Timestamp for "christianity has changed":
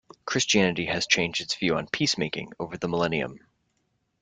0.25-1.41